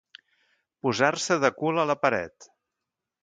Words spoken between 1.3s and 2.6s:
de cul a la paret.